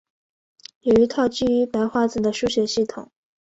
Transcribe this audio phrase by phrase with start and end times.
[0.79, 3.11] 有一套基于白话字的书写系统。